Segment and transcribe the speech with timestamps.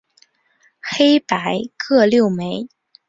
[0.81, 2.67] 黑白各六枚。